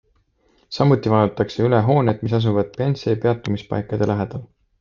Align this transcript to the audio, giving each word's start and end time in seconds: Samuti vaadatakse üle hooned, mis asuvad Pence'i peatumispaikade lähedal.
Samuti 0.77 1.11
vaadatakse 1.15 1.67
üle 1.67 1.81
hooned, 1.89 2.25
mis 2.29 2.35
asuvad 2.39 2.75
Pence'i 2.81 3.15
peatumispaikade 3.27 4.13
lähedal. 4.15 4.47